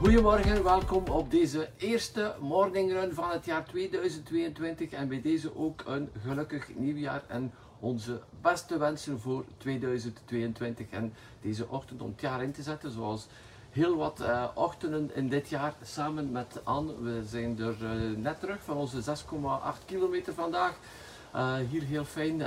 [0.00, 5.82] Goedemorgen, welkom op deze eerste morning run van het jaar 2022 en bij deze ook
[5.86, 12.42] een gelukkig nieuwjaar en onze beste wensen voor 2022 en deze ochtend om het jaar
[12.42, 13.26] in te zetten zoals
[13.70, 17.00] heel wat uh, ochtenden in dit jaar samen met Anne.
[17.00, 20.78] We zijn er uh, net terug van onze 6,8 kilometer vandaag.
[21.34, 22.38] Uh, hier heel fijn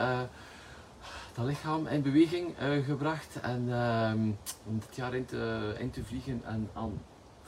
[1.34, 4.20] dat lichaam in beweging gebracht en ehm,
[4.66, 6.96] om het jaar in te, in te vliegen en Anne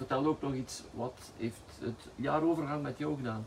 [0.07, 0.83] vertel ook nog iets.
[0.93, 3.45] Wat heeft het jaarovergang met jou gedaan?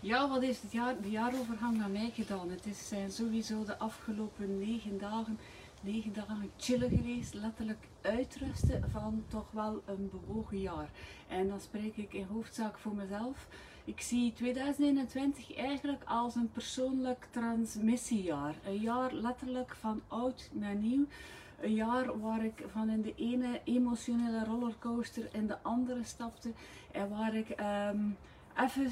[0.00, 2.50] Ja, wat heeft het jaar, de jaarovergang met mij gedaan?
[2.50, 5.38] Het is, zijn sowieso de afgelopen negen dagen,
[5.80, 7.34] negen dagen chillen geweest.
[7.34, 10.90] Letterlijk uitrusten van toch wel een bewogen jaar.
[11.28, 13.46] En dan spreek ik in hoofdzaak voor mezelf.
[13.84, 18.54] Ik zie 2021 eigenlijk als een persoonlijk transmissiejaar.
[18.66, 21.06] Een jaar letterlijk van oud naar nieuw
[21.62, 26.52] een jaar waar ik van in de ene emotionele rollercoaster in de andere stapte
[26.92, 27.48] en waar ik
[27.90, 28.16] um,
[28.56, 28.90] even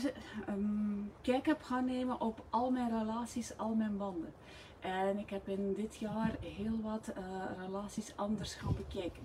[0.48, 4.32] um, kijk heb gaan nemen op al mijn relaties, al mijn banden.
[4.80, 7.24] En ik heb in dit jaar heel wat uh,
[7.66, 9.22] relaties anders gaan bekijken.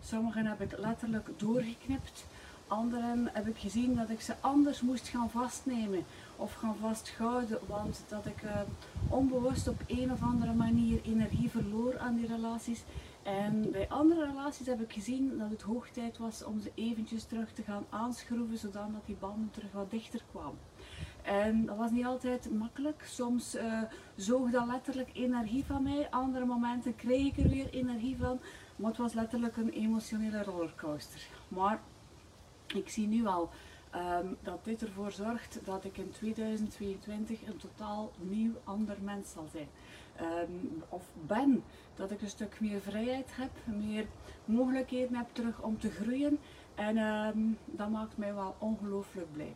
[0.00, 2.26] Sommige heb ik letterlijk doorgeknipt.
[2.68, 6.04] Anderen heb ik gezien dat ik ze anders moest gaan vastnemen
[6.36, 8.50] of gaan vasthouden, want dat ik uh,
[9.08, 12.82] onbewust op een of andere manier energie verloor aan die relaties.
[13.22, 17.24] En bij andere relaties heb ik gezien dat het hoog tijd was om ze eventjes
[17.24, 20.58] terug te gaan aanschroeven, zodat die banden terug wat dichter kwamen.
[21.22, 23.04] En dat was niet altijd makkelijk.
[23.06, 23.82] Soms uh,
[24.16, 26.10] zoog dat letterlijk energie van mij.
[26.10, 28.38] Andere momenten kreeg ik er weer energie van.
[28.76, 31.26] Maar het was letterlijk een emotionele rollercoaster.
[31.48, 31.80] Maar
[32.66, 33.50] ik zie nu al
[33.96, 39.46] um, dat dit ervoor zorgt dat ik in 2022 een totaal nieuw ander mens zal
[39.52, 39.68] zijn.
[40.20, 41.64] Um, of ben,
[41.94, 44.06] dat ik een stuk meer vrijheid heb, meer
[44.44, 46.38] mogelijkheden heb terug om te groeien.
[46.74, 49.54] En um, dat maakt mij wel ongelooflijk blij.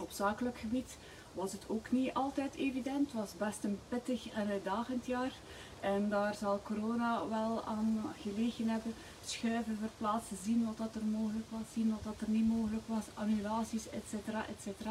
[0.00, 0.98] Op zakelijk gebied
[1.32, 3.12] was het ook niet altijd evident.
[3.12, 5.32] Het was best een pittig en uitdagend jaar.
[5.80, 8.94] En daar zal corona wel aan gelegen hebben.
[9.24, 13.04] Schuiven, verplaatsen, zien wat dat er mogelijk was, zien wat dat er niet mogelijk was,
[13.14, 14.12] annulaties, etc.
[14.26, 14.86] etc.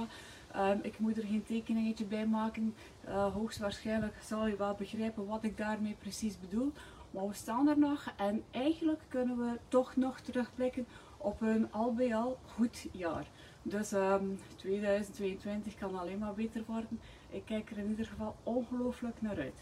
[0.55, 2.75] Um, ik moet er geen tekeningetje bij maken.
[3.07, 6.71] Uh, hoogstwaarschijnlijk zal je wel begrijpen wat ik daarmee precies bedoel.
[7.11, 10.85] Maar we staan er nog en eigenlijk kunnen we toch nog terugblikken
[11.17, 13.25] op een al bij al goed jaar.
[13.63, 14.25] Dus um, ehm,
[14.55, 16.99] 2022 kan alleen maar beter worden.
[17.29, 19.59] Ik kijk er in ieder geval ongelooflijk naar uit.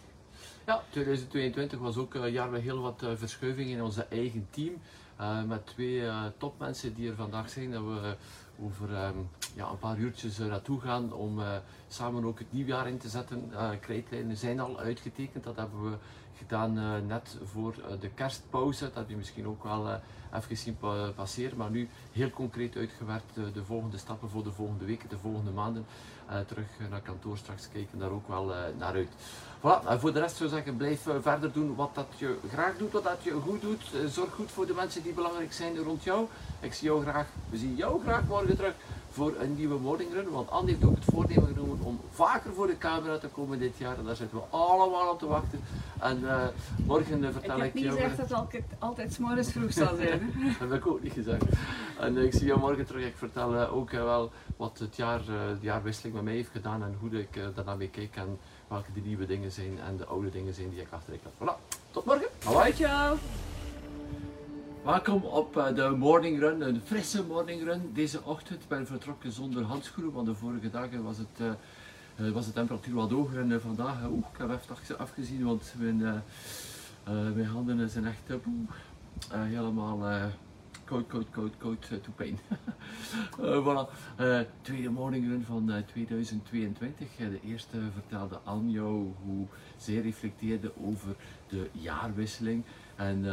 [0.66, 4.74] Ja, 2022 was ook een jaar met heel wat uh, verschuivingen in onze eigen team.
[5.22, 6.04] Uh, met twee
[6.38, 7.72] topmensen die er vandaag zijn.
[7.72, 8.16] Dat we
[8.64, 11.40] over um, ja, een paar uurtjes naartoe gaan om
[11.88, 13.52] samen ook het nieuwjaar in te zetten.
[13.80, 15.44] krijtlijnen zijn al uitgetekend.
[15.44, 15.98] Dat hebben we
[16.38, 16.74] gedaan
[17.08, 18.84] net voor de kerstpauze.
[18.84, 20.00] Dat heb je misschien ook wel
[20.34, 20.78] even zien
[21.16, 21.58] passeren.
[21.58, 25.86] Maar nu heel concreet uitgewerkt de volgende stappen voor de volgende weken, de volgende maanden.
[26.48, 29.12] terug naar kantoor straks kijken daar ook wel naar uit.
[29.62, 32.38] Voilà, en voor de rest zou ik zeggen, blijf eh, verder doen wat dat je
[32.52, 33.84] graag doet, wat dat je goed doet.
[33.94, 36.28] Eh, zorg goed voor de mensen die belangrijk zijn rond jou.
[36.60, 38.74] Ik zie jou graag, we zien jou graag morgen terug
[39.12, 40.30] voor een nieuwe morning run.
[40.30, 43.78] Want Andy heeft ook het voornemen genomen om vaker voor de camera te komen dit
[43.78, 43.98] jaar.
[43.98, 45.60] En daar zitten we allemaal op te wachten.
[46.00, 46.48] En uh,
[46.86, 47.96] morgen uh, vertel ik, ik jou...
[47.96, 50.34] Ik heb niet gezegd dat het altijd, s'morgens vroeg zal zijn.
[50.60, 51.44] dat heb ik ook niet gezegd.
[52.00, 53.06] En uh, ik zie jou morgen terug.
[53.06, 57.20] Ik vertel ook wel wat het jaar, de jaarwisseling met mij heeft gedaan en hoe
[57.20, 58.16] ik daarna mee kijk.
[58.16, 58.38] En,
[58.70, 61.34] welke de nieuwe dingen zijn en de oude dingen zijn die ik achter ik had.
[61.34, 62.28] Voilà, tot morgen.
[62.44, 62.74] Hoi.
[62.74, 63.18] Ciao.
[64.84, 68.62] Welkom op eh, de morning run, een frisse morning run deze ochtend.
[68.62, 71.58] Ik ben vertrokken zonder handschoenen, want de vorige dagen was het,
[72.18, 76.24] uh, was de temperatuur wat hoger en vandaag, oeh, ik heb even afgezien, want mijn,
[77.36, 78.42] mijn handen zijn echt
[79.30, 80.30] helemaal
[80.90, 82.40] koud, koud, koud, koud, uh, to pain.
[83.40, 83.86] uh, voilà.
[84.20, 87.08] Uh, tweede morning run van 2022.
[87.18, 89.46] de eerste vertelde aan jou hoe
[89.78, 91.16] zij reflecteerde over
[91.48, 92.64] de jaarwisseling.
[92.96, 93.26] En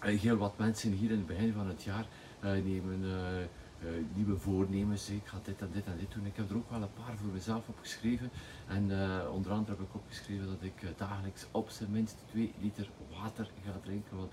[0.00, 2.06] heel wat mensen hier in het begin van het jaar
[2.40, 3.00] nemen
[4.14, 5.10] nieuwe voornemens.
[5.10, 6.26] Ik ga dit en dit en dit doen.
[6.26, 8.30] Ik heb er ook wel een paar voor mezelf opgeschreven.
[8.66, 8.82] En
[9.30, 13.78] onder andere heb ik opgeschreven dat ik dagelijks op zijn minst 2 liter water ga
[13.84, 14.16] drinken.
[14.16, 14.32] Want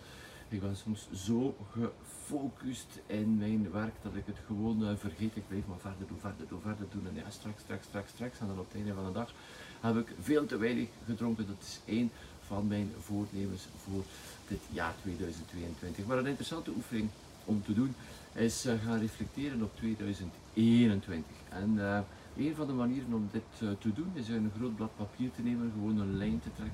[0.54, 5.36] Ik ben soms zo gefocust in mijn werk dat ik het gewoon uh, vergeet.
[5.36, 7.08] Ik blijf maar verder doen, verder doen, verder doen.
[7.08, 8.40] En ja, straks, straks, straks, straks.
[8.40, 9.34] En dan op het einde van de dag
[9.80, 11.48] heb ik veel te weinig gedronken.
[11.48, 12.12] Dat is één
[12.48, 14.04] van mijn voornemens voor
[14.48, 16.06] dit jaar 2022.
[16.06, 17.10] Maar een interessante oefening
[17.46, 17.96] om te doen
[18.34, 21.26] is uh, gaan reflecteren op 2021.
[21.50, 22.00] En uh,
[22.38, 25.72] een van de manieren om dit te doen is een groot blad papier te nemen,
[25.74, 26.73] gewoon een lijn te trekken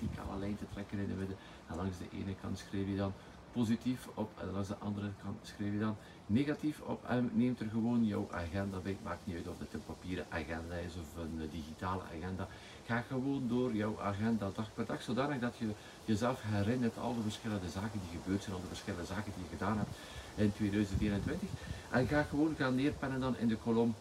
[0.00, 1.36] een verticale lijn te trekken in de midden.
[1.66, 3.12] En langs de ene kant schrijf je dan
[3.52, 5.96] positief op en langs de andere kant schrijf je dan
[6.26, 8.96] negatief op en neemt er gewoon jouw agenda bij.
[9.02, 12.48] Maakt niet uit of het een papieren agenda is of een digitale agenda.
[12.86, 15.68] Ga gewoon door jouw agenda dag per dag, zodanig dat je
[16.04, 19.56] jezelf herinnert al de verschillende zaken die gebeurd zijn, al de verschillende zaken die je
[19.56, 19.96] gedaan hebt
[20.34, 21.48] in 2021.
[21.90, 23.94] En ga gewoon gaan neerpennen dan in de kolom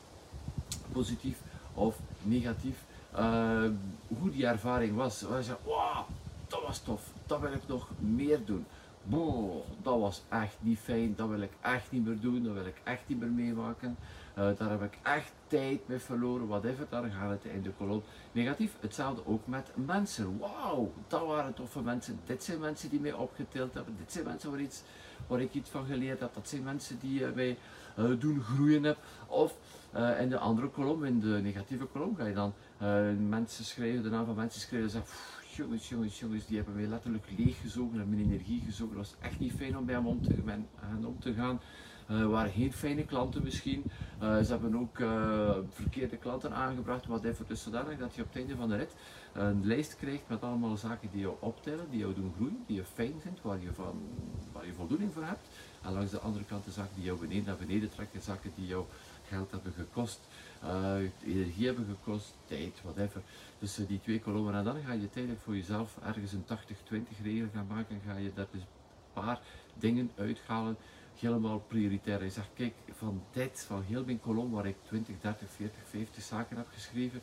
[0.92, 1.38] positief
[1.74, 2.78] of negatief.
[3.18, 3.70] Uh,
[4.08, 5.20] hoe die ervaring was.
[5.20, 5.98] Je zegt, wow,
[6.48, 8.66] dat was tof, dat wil ik nog meer doen.
[9.06, 12.66] Boah, dat was echt niet fijn, dat wil ik echt niet meer doen, dat wil
[12.66, 13.98] ik echt niet meer meemaken.
[14.38, 16.86] Uh, daar heb ik echt tijd mee verloren, whatever.
[16.90, 18.76] Dan gaat het in de kolom negatief.
[18.80, 20.38] Hetzelfde ook met mensen.
[20.40, 22.20] Wauw, dat waren toffe mensen.
[22.26, 23.96] Dit zijn mensen die mij opgetild hebben.
[23.98, 24.82] Dit zijn mensen waar, iets,
[25.28, 26.34] waar ik iets van geleerd heb.
[26.34, 27.58] Dat zijn mensen die uh, mij
[28.00, 28.98] uh, doen groeien heb.
[29.28, 29.56] Of
[30.20, 32.54] in de andere kolom, in de negatieve kolom, ga je dan
[33.30, 35.16] mensen schrijven, de naam van mensen schrijven en zeggen
[35.56, 38.96] jongens, jongens, jongens, die hebben mij letterlijk leeggezogen en mijn energie gezogen.
[38.96, 40.36] Dat was echt niet fijn om bij hem om te,
[41.06, 41.60] om te gaan.
[42.12, 43.84] Uh, waren geen fijne klanten misschien.
[44.22, 48.28] Uh, ze hebben ook uh, verkeerde klanten aangebracht, wat even dus zodanig dat je op
[48.28, 48.96] het einde van de rit
[49.34, 52.84] een lijst krijgt met allemaal zaken die jou optellen, die jou doen groeien, die je
[52.84, 54.02] fijn vindt, waar je, van,
[54.52, 55.48] waar je voldoening voor hebt.
[55.82, 58.68] En langs de andere kant de zaken die jou beneden naar beneden trekken, zaken die
[58.68, 58.86] jou
[59.28, 60.20] geld hebben gekost,
[61.26, 63.22] energie hebben gekost, tijd, whatever.
[63.60, 64.54] Dus die twee kolommen.
[64.54, 67.96] En dan ga je tijdelijk voor jezelf ergens een 80-20 regel gaan maken.
[67.96, 68.68] En ga je daar dus een
[69.14, 69.42] paar
[69.80, 70.78] dingen uithalen
[71.20, 72.20] helemaal prioritair.
[72.20, 76.24] Hij zegt, kijk, van dit, van heel mijn kolom waar ik 20, 30, 40, 50
[76.24, 77.22] zaken heb geschreven,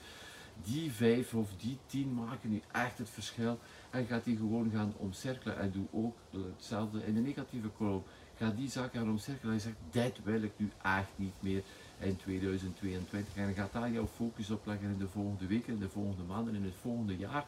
[0.63, 3.59] die vijf of die tien maken nu echt het verschil.
[3.91, 5.59] En gaat die gewoon gaan omcirkelen.
[5.59, 8.03] En doe ook hetzelfde in de negatieve kolom.
[8.37, 9.53] Ga die zaken gaan omcirkelen.
[9.53, 11.63] En je zegt, dit wil ik nu echt niet meer
[12.01, 13.37] in 2022.
[13.37, 16.55] En gaat daar jouw focus op leggen in de volgende weken, in de volgende maanden,
[16.55, 17.45] in het volgende jaar.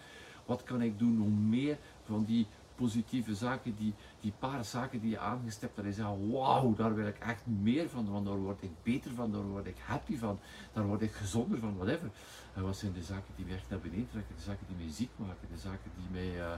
[0.47, 5.11] Wat kan ik doen om meer van die positieve zaken, die, die paar zaken die
[5.11, 8.63] je aangestipt hebt, en je wauw, daar wil ik echt meer van, want daar word
[8.63, 10.39] ik beter van, daar word ik happy van,
[10.73, 12.11] daar word ik gezonder van, whatever.
[12.55, 14.95] En wat zijn de zaken die mij echt naar beneden trekken, de zaken die mij
[14.95, 16.55] ziek maken, de zaken die mij uh,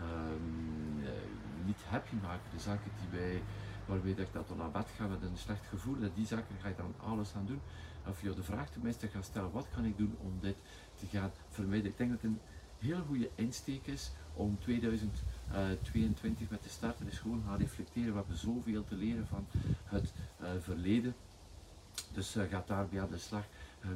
[0.00, 1.06] uh,
[1.64, 3.42] niet happy maken, de zaken die mij,
[3.86, 6.68] dat ik dat dan naar bed ga met een slecht gevoel, en die zaken ga
[6.68, 7.60] je dan alles aan doen.
[8.08, 10.56] Of je de vraag tenminste gaat stellen, wat kan ik doen om dit
[10.94, 11.90] te gaan vermijden?
[11.90, 12.40] Ik denk dat het een
[12.78, 17.06] heel goede insteek is om 2022 met te starten.
[17.06, 18.10] is gewoon gaan reflecteren.
[18.10, 19.46] We hebben zoveel te leren van
[19.84, 21.14] het uh, verleden.
[22.12, 23.44] Dus uh, gaat daarbij aan de slag.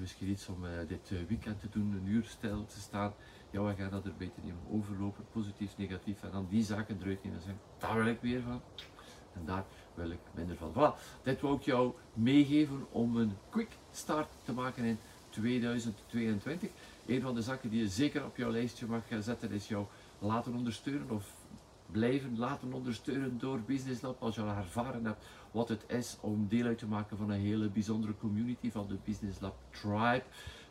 [0.01, 3.13] Misschien iets om dit weekend te doen, een uur stil te staan.
[3.51, 4.61] Ja, we gaan dat er beter nemen.
[4.71, 6.23] Overlopen, positief, negatief.
[6.23, 8.61] En dan die zaken eruit nemen en zeggen, daar wil ik meer van.
[9.39, 9.65] En daar
[9.95, 10.73] wil ik minder van.
[10.73, 14.99] Voilà, dit wil ik jou meegeven om een quick start te maken in
[15.29, 16.71] 2022.
[17.07, 19.87] Een van de zaken die je zeker op jouw lijstje mag zetten is jou
[20.19, 21.35] laten ondersteunen of
[21.91, 26.49] blijven laten ondersteunen door Business Lab als je al ervaren hebt wat het is om
[26.49, 30.23] deel uit te maken van een hele bijzondere community van de Business Lab Tribe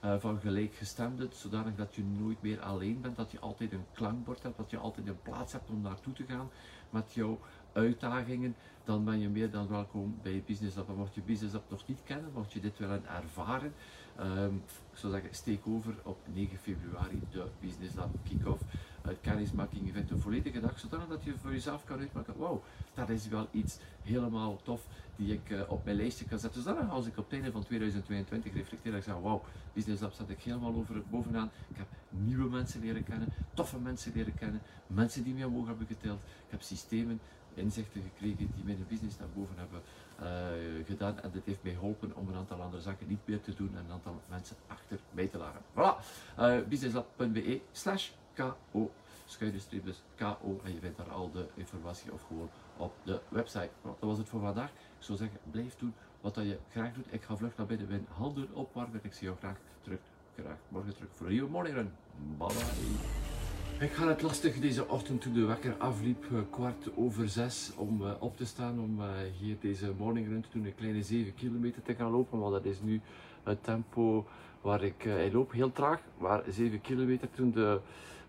[0.04, 4.44] uh, van gelijkgestemden, zodanig dat je nooit meer alleen bent, dat je altijd een klankbord
[4.44, 6.50] hebt, dat je altijd een plaats hebt om naartoe te gaan
[6.89, 7.39] met jouw
[7.77, 10.89] uitdagingen, dan ben je meer dan welkom bij Business Lab.
[10.89, 13.74] En mocht je Business Lab nog niet kennen, mocht je dit willen ervaren,
[14.19, 18.62] um, ik zou steek over op 9 februari de Business Lab Kick-Off.
[19.01, 23.10] Het kennismaking event een volledige dag, zodat dat je voor jezelf kan uitmaken, wow, dat
[23.10, 26.62] is wel iets helemaal tof die ik uh, op mijn lijstje kan zetten.
[26.62, 29.43] Zodat als ik op het einde van 2022 reflecteer, ik zeg, wow,
[29.74, 31.50] Business Lab zat ik helemaal over, bovenaan.
[31.67, 35.88] Ik heb nieuwe mensen leren kennen, toffe mensen leren kennen, mensen die mij omhoog hebben
[35.88, 36.22] geteld.
[36.22, 37.19] Ik heb systemen,
[37.58, 39.82] inzichten gekregen die mijn business naar boven hebben
[40.22, 41.20] uh, gedaan.
[41.22, 43.86] En dit heeft mij geholpen om een aantal andere zaken niet meer te doen en
[43.86, 45.62] een aantal mensen achter mij te laten.
[45.74, 46.04] Voilà,
[46.40, 48.92] uh, businesslab.be slash ko,
[49.26, 53.70] schuine dus ko en je vindt daar al de informatie of gewoon op de website.
[53.82, 54.70] dat was het voor vandaag.
[54.70, 57.06] Ik zou zeggen, blijf doen wat dat je graag doet.
[57.10, 59.00] Ik ga vlug naar binnen, mijn handen opwarmen.
[59.04, 60.00] Ik zie jou graag terug,
[60.36, 61.92] graag morgen terug voor een nieuwe morning run.
[62.38, 63.37] Bye bye.
[63.79, 68.01] Ik ga het lastig deze ochtend toen de wekker afliep, eh, kwart over zes, om
[68.01, 69.05] uh, op te staan om uh,
[69.39, 72.65] hier deze morning run te doen, een kleine 7 kilometer te gaan lopen, want dat
[72.65, 73.01] is nu
[73.43, 74.25] het tempo
[74.62, 77.79] waar ik, loop heel traag, maar 7 kilometer toen de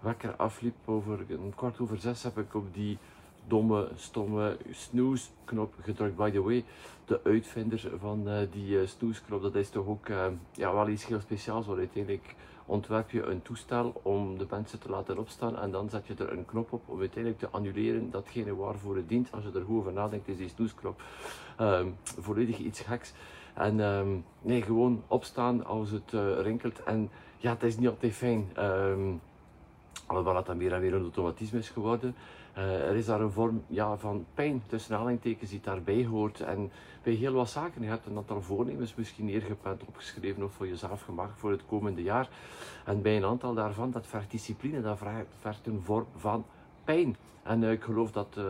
[0.01, 1.19] wekker afliep over
[1.55, 2.99] kwart over zes heb ik op die
[3.47, 6.17] domme, stomme snoesknop gedrukt.
[6.17, 6.65] By the way,
[7.05, 10.07] de uitvinder van die uh, snoesknop, dat is toch ook
[10.53, 11.67] ja, wel iets heel speciaals.
[11.67, 12.35] Want uiteindelijk
[12.69, 16.33] ontwerp je een toestel om de mensen te laten opstaan en dan zet je er
[16.33, 19.33] een knop op om uiteindelijk te annuleren datgene waarvoor het dient.
[19.33, 21.03] Als je er goed over nadenkt, is die snoesknop
[21.61, 23.13] um, volledig iets geks.
[23.55, 26.83] En um, nee, gewoon opstaan als het rinkelt.
[26.83, 28.51] En ja, het is niet altijd fijn.
[28.59, 29.21] Um,
[30.07, 32.15] alhoewel het dan weer en weer een automatisme is geworden.
[32.59, 36.41] Uh, er is daar een vorm ja, van pijn tussen aanhalingstekens die daarbij hoort.
[36.41, 36.71] En
[37.03, 41.03] bij heel wat zaken, je hebt een aantal voornemens misschien neergepland, opgeschreven of voor jezelf
[41.03, 42.29] gemaakt voor het komende jaar.
[42.85, 44.99] En bij een aantal daarvan, dat vergt discipline, dat
[45.41, 46.45] vergt een vorm van
[46.85, 47.17] pijn.
[47.43, 48.45] En uh, ik geloof dat uh,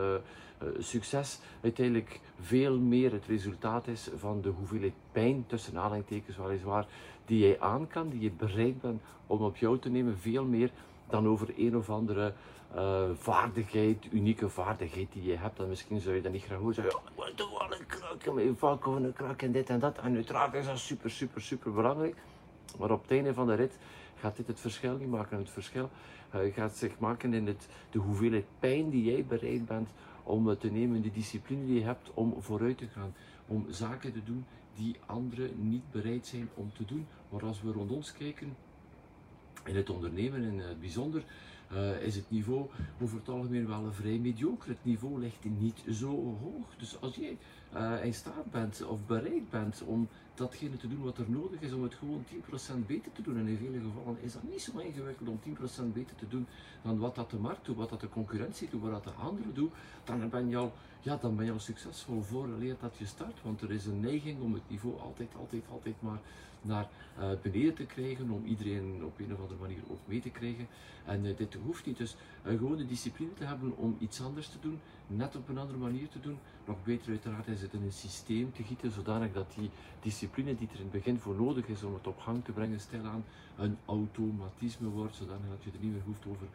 [0.79, 6.87] succes uiteindelijk veel meer het resultaat is van de hoeveelheid pijn, tussen aanhalingstekens weliswaar,
[7.25, 10.71] die jij aan kan, die je bereid bent om op jou te nemen, veel meer
[11.09, 12.33] dan over een of andere
[12.75, 15.57] uh, vaardigheid, unieke vaardigheid die je hebt.
[15.57, 18.23] Dan misschien zou je dat niet graag horen zeggen, oh, ik toch wel een krak
[18.23, 19.97] in mijn vak of een en dit en dat.
[19.97, 22.15] En uiteraard is dat super, super, super belangrijk.
[22.79, 23.77] Maar op het einde van de rit
[24.15, 25.37] gaat dit het verschil niet maken.
[25.37, 25.89] Het verschil
[26.35, 29.89] uh, gaat zich maken in het, de hoeveelheid pijn die jij bereid bent
[30.23, 33.13] om te nemen, de discipline die je hebt om vooruit te gaan.
[33.47, 37.07] Om zaken te doen die anderen niet bereid zijn om te doen.
[37.29, 38.55] Maar als we rond ons kijken,
[39.65, 41.23] in het ondernemen in het bijzonder,
[41.73, 42.69] uh, is het niveau
[43.01, 44.69] over het algemeen wel vrij mediocre.
[44.69, 46.75] Het niveau ligt niet zo hoog.
[46.77, 47.37] Dus als jij
[47.75, 50.07] uh, in staat bent of bereid bent om
[50.39, 52.23] datgene te doen wat er nodig is om het gewoon
[52.83, 53.37] 10% beter te doen.
[53.37, 56.47] En in vele gevallen is dat niet zo ingewikkeld om 10% beter te doen
[56.81, 59.53] dan wat dat de markt doet, wat dat de concurrentie doet, wat dat de anderen
[59.53, 59.71] doen.
[60.03, 63.37] Dan ben je al, ja, dan ben je al succesvol vooraleer dat je start.
[63.43, 66.19] Want er is een neiging om het niveau altijd, altijd, altijd maar
[66.61, 66.87] naar
[67.19, 70.67] uh, beneden te krijgen, om iedereen op een of andere manier ook mee te krijgen.
[71.05, 71.97] En uh, dit hoeft niet.
[71.97, 75.77] Dus gewoon de discipline te hebben om iets anders te doen, net op een andere
[75.77, 76.37] manier te doen.
[76.65, 79.69] Nog beter uiteraard is het in een systeem te gieten, zodanig dat die
[80.01, 82.79] discipline die er in het begin voor nodig is om het op gang te brengen,
[82.79, 83.25] stilaan
[83.57, 86.47] een automatisme wordt, zodanig dat je er niet meer hoeft over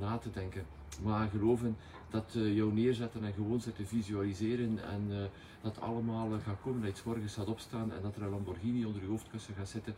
[0.00, 0.66] na te denken.
[1.02, 1.76] Maar geloven
[2.10, 5.24] dat uh, jou neerzetten en gewoon zitten visualiseren en uh,
[5.62, 8.84] dat allemaal uh, gaat komen, dat je morgens gaat opstaan en dat er een Lamborghini
[8.84, 9.94] onder je hoofdkussen gaat zitten.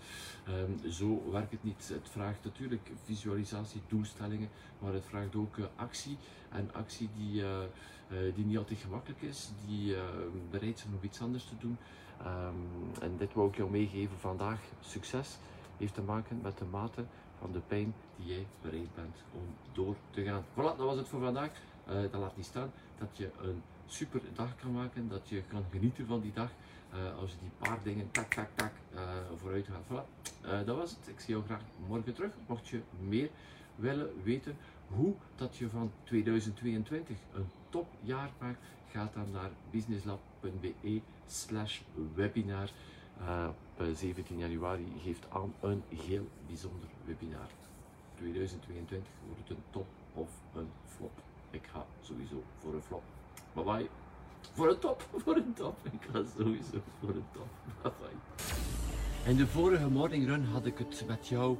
[0.48, 1.90] Um, zo werkt het niet.
[1.92, 6.16] Het vraagt natuurlijk visualisatie, doelstellingen, maar het vraagt ook actie.
[6.50, 7.42] En actie die,
[8.34, 9.94] die niet altijd gemakkelijk is, die
[10.50, 11.76] bereid zijn om iets anders te doen.
[12.20, 14.60] Um, en dit wou ik jou meegeven vandaag.
[14.80, 15.36] Succes
[15.76, 17.04] heeft te maken met de mate
[17.38, 20.44] van de pijn die jij bereid bent om door te gaan.
[20.52, 21.50] Voilà, dat was het voor vandaag.
[21.88, 25.64] Uh, dat laat niet staan dat je een super dag kan maken, dat je kan
[25.70, 26.50] genieten van die dag.
[26.94, 29.00] Uh, als je die paar dingen tak, tak, tak uh,
[29.36, 29.84] vooruit gaat.
[29.84, 31.08] Voilà, dat was het.
[31.08, 32.32] Ik zie jou graag morgen terug.
[32.46, 33.30] Mocht je meer
[33.74, 34.56] willen weten
[34.88, 38.58] hoe dat je van 2022 een topjaar maakt,
[38.90, 41.80] ga dan naar businesslab.be slash
[42.14, 42.70] webinar.
[43.18, 47.50] Op 17 januari geeft aan een heel bijzonder webinar.
[48.14, 51.22] 2022 wordt het een top of een flop.
[51.50, 53.02] Ik ga sowieso voor een flop.
[53.52, 53.88] Bye bye.
[54.52, 55.76] Voor een top, voor een top.
[55.82, 57.48] Ik ga sowieso voor een top.
[57.82, 59.30] Bye bye.
[59.30, 61.56] In de vorige morning run had ik het met jou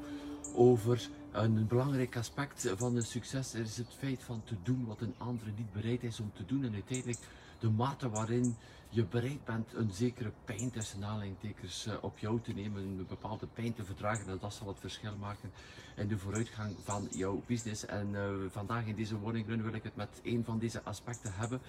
[0.55, 3.55] over een belangrijk aspect van een succes.
[3.55, 6.45] Er is het feit van te doen wat een andere niet bereid is om te
[6.45, 6.65] doen.
[6.65, 7.19] En uiteindelijk
[7.59, 8.57] de mate waarin
[8.89, 13.47] je bereid bent een zekere pijn tussen aanleidingstekens uh, op jou te nemen, een bepaalde
[13.47, 15.51] pijn te verdragen en dat zal het verschil maken
[15.97, 17.87] in de vooruitgang van jouw business.
[17.87, 21.33] En uh, vandaag in deze morning run wil ik het met een van deze aspecten
[21.35, 21.61] hebben.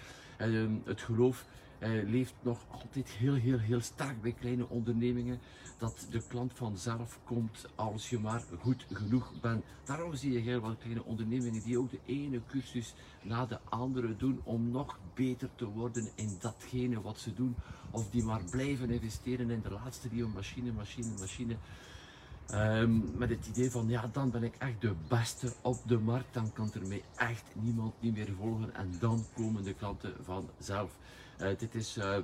[0.42, 1.46] Uh, het geloof
[1.80, 5.40] uh, leeft nog altijd heel, heel, heel sterk bij kleine ondernemingen.
[5.78, 9.64] Dat de klant vanzelf komt als je maar goed genoeg bent.
[9.84, 14.16] Daarom zie je heel wat kleine ondernemingen die ook de ene cursus na de andere
[14.16, 17.56] doen om nog beter te worden in datgene wat ze doen.
[17.92, 20.72] Of die maar blijven investeren in de laatste nieuwe machine,
[21.20, 21.56] machine.
[22.54, 26.34] Um, met het idee van ja, dan ben ik echt de beste op de markt.
[26.34, 30.92] Dan kan er mij echt niemand niet meer volgen en dan komen de klanten vanzelf.
[31.42, 32.18] Uh, dit is uh,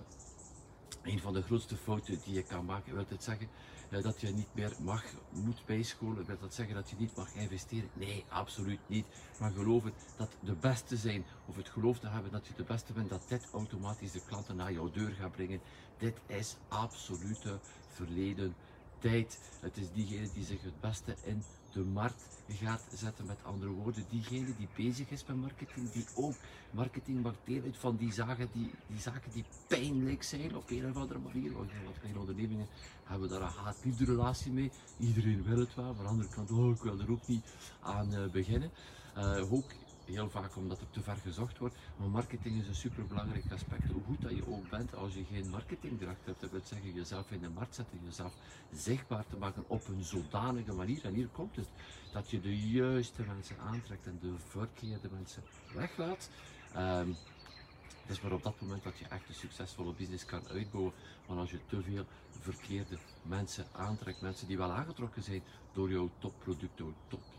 [1.03, 2.93] een van de grootste fouten die je kan maken.
[2.93, 3.47] Wil het zeggen
[3.89, 6.25] uh, dat je niet meer mag, moet bijscholen?
[6.25, 7.89] Wil dat zeggen dat je niet mag investeren?
[7.93, 9.05] Nee, absoluut niet.
[9.39, 12.93] Maar geloven dat de beste zijn, of het geloof te hebben dat je de beste
[12.93, 15.61] bent, dat dit automatisch de klanten naar jouw deur gaat brengen.
[15.97, 18.55] Dit is absolute verleden
[18.99, 19.39] tijd.
[19.59, 23.25] Het is diegene die zich het beste in de markt gaat zetten.
[23.25, 26.35] Met andere woorden, diegene die bezig is met marketing, die ook
[26.71, 30.95] marketing deel uit van die zaken die, die zaken die pijnlijk zijn op een of
[30.95, 31.53] andere manier.
[31.53, 32.67] Want kleine ondernemingen
[33.03, 34.71] hebben daar een haat-liefde relatie mee.
[34.97, 37.45] Iedereen wil het wel, maar aan de andere kant, oh, ik er ook niet
[37.81, 38.71] aan uh, beginnen.
[39.17, 39.65] Uh, ook
[40.05, 41.75] heel vaak omdat er te ver gezocht wordt.
[41.97, 43.91] Maar marketing is een superbelangrijk aspect.
[43.91, 47.31] Hoe goed dat je ook bent als je geen marketingdracht hebt, dat wil zeggen jezelf
[47.31, 48.33] in de markt zetten, jezelf
[48.71, 51.05] zichtbaar te maken op een zodanige manier.
[51.05, 51.69] En hier komt het,
[52.11, 55.43] dat je de juiste mensen aantrekt en de verkeerde mensen
[55.73, 56.29] weglaat.
[56.73, 57.09] Ehm,
[58.01, 60.93] het is maar op dat moment dat je echt een succesvolle business kan uitbouwen.
[61.25, 65.43] Want als je te veel verkeerde mensen aantrekt, mensen die wel aangetrokken zijn
[65.73, 66.93] door jouw topproduct, jouw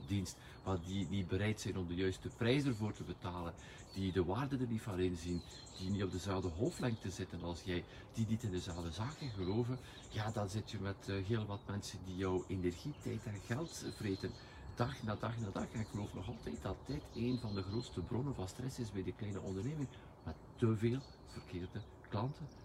[0.05, 3.55] topdienst, maar die niet bereid zijn om de juiste prijs ervoor te betalen,
[3.95, 5.43] die de waarde er niet van inzien,
[5.79, 9.79] die niet op dezelfde hoofdlengte zitten als jij, die niet in dezelfde zaken geloven,
[10.11, 13.87] ja, dan zit je met uh, heel wat mensen die jouw energie, tijd en geld
[13.97, 14.31] vreten
[14.75, 15.67] dag na dag na dag.
[15.73, 18.93] En ik geloof nog altijd dat dit een van de grootste bronnen van stress is
[18.93, 19.89] bij de kleine onderneming.
[20.25, 21.94] Met te veel verkeerde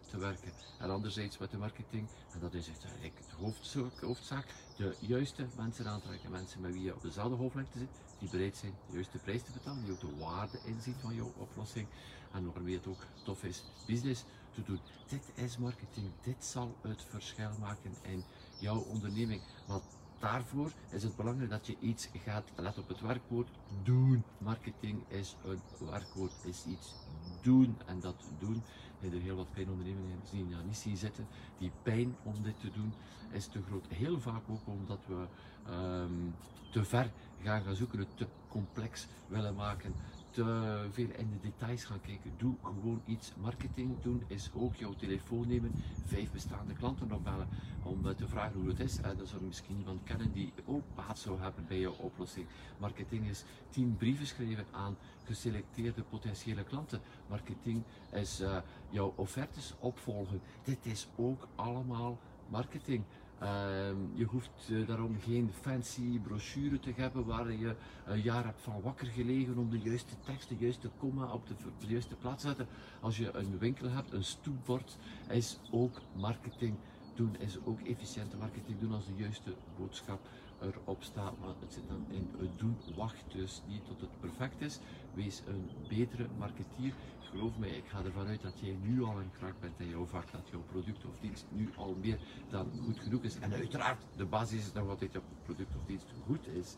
[0.10, 0.51] te werken.
[0.79, 4.46] En anderzijds met de marketing, en dat is eigenlijk het hoofdzaak, hoofdzaak,
[4.77, 6.32] de juiste mensen aantrekken.
[6.32, 7.89] Mensen met wie je op dezelfde hoofdlengte zit,
[8.20, 11.34] die bereid zijn de juiste prijs te betalen, die ook de waarde inzien van jouw
[11.38, 11.88] oplossing.
[12.32, 14.79] En waarmee het ook tof is business te doen.
[15.08, 18.24] Dit is marketing, dit zal het verschil maken in
[18.60, 19.41] jouw onderneming.
[19.68, 19.84] Want
[20.20, 23.50] daarvoor is het belangrijk dat je iets gaat, let op het werkwoord,
[23.84, 24.24] doen.
[24.38, 26.94] Marketing is een werkwoord, is iets
[27.41, 27.77] doen.
[27.86, 28.62] En dat doen,
[29.01, 31.27] er heel wat ondernemingen zien ja, niet zien zitten.
[31.58, 32.93] Die pijn om dit te doen
[33.31, 33.86] is te groot.
[33.88, 35.25] Heel vaak ook omdat we
[35.74, 36.36] um,
[36.72, 37.12] te ver
[37.43, 39.93] gaan gaan zoeken, het te complex willen maken
[40.31, 42.31] te veel in de details gaan kijken.
[42.38, 43.33] Doe gewoon iets.
[43.41, 45.71] Marketing doen is ook jouw telefoon nemen,
[46.05, 47.48] vijf bestaande klanten opbellen
[47.83, 49.01] om te vragen hoe het is.
[49.01, 52.48] En dan zou misschien iemand kennen die ook baat zou hebben bij jouw oplossing.
[52.77, 57.01] Marketing is tien brieven schrijven aan geselecteerde potentiële klanten.
[57.27, 58.43] Marketing is
[58.89, 60.41] jouw offertes opvolgen.
[60.63, 62.19] Dit is ook allemaal
[62.50, 63.03] marketing.
[63.39, 68.62] Ehm, je hoeft uh, daarom geen fancy brochure te hebben waar je een jaar hebt
[68.62, 72.41] van wakker gelegen om de juiste tekst, de juiste komma op de, de, juiste plaats
[72.41, 72.67] te zetten.
[73.00, 74.98] Als je een winkel hebt, een stoepbord,
[75.29, 76.75] is ook marketing
[77.15, 80.19] doen, is ook efficiënte marketing doen als de juiste boodschap
[80.62, 81.39] erop staat.
[81.39, 82.78] Maar het zit dan in het doen.
[82.96, 84.80] Wacht dus niet tot het perfect is.
[85.13, 86.93] Wees een betere marketeer
[87.30, 90.06] geloof mij, ik ga ervan uit dat jij nu al een krak bent in jouw
[90.06, 92.19] vak, dat jouw product of dienst nu al meer
[92.50, 93.39] dan goed genoeg is.
[93.39, 96.76] En uiteraard, de basis is nog altijd dat het product of dienst goed is.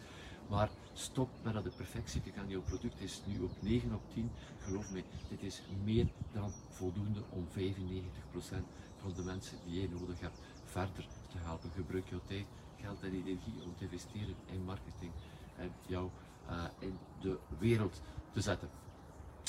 [0.49, 2.49] Maar stop met dat de perfectie te gaan.
[2.49, 4.31] Jouw product is nu op 9 op 10.
[4.59, 7.53] Geloof mij, dit is meer dan voldoende om 95%
[8.97, 11.71] van de mensen die jij nodig hebt verder te helpen.
[11.71, 12.45] Gebruik jouw tijd,
[12.81, 15.11] geld en energie om te investeren in marketing
[15.57, 16.09] en jou
[16.49, 18.69] uh, in de wereld te zetten.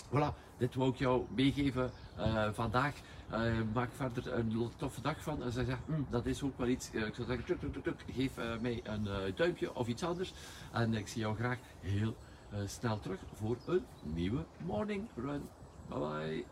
[0.08, 2.94] Voilà, dit wou ik jou meegeven uh, vandaag.
[3.30, 5.42] Uh, maak verder een toffe dag van.
[5.42, 8.36] Als je zegt, mm, dat is ook wel iets, ik zou zeggen, tuk, tuk, geef
[8.60, 10.32] mij een duimpje of iets anders.
[10.72, 12.16] En ik zie jou graag heel
[12.66, 15.48] snel terug voor een nieuwe morning run.
[15.88, 16.44] Bye bye.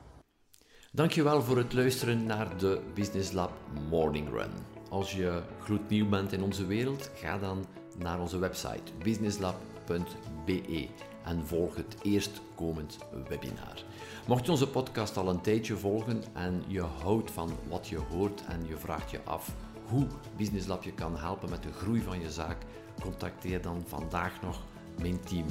[0.93, 3.53] Dankjewel voor het luisteren naar de Business Lab
[3.89, 4.80] Morning Run.
[4.91, 7.65] Als je gloednieuw bent in onze wereld, ga dan
[7.99, 10.89] naar onze website businesslab.be
[11.25, 12.99] en volg het eerstkomend
[13.29, 13.85] webinar.
[14.27, 18.45] Mocht je onze podcast al een tijdje volgen en je houdt van wat je hoort
[18.49, 19.55] en je vraagt je af
[19.89, 22.57] hoe Business Lab je kan helpen met de groei van je zaak,
[23.01, 24.63] contacteer dan vandaag nog
[25.01, 25.47] mijn team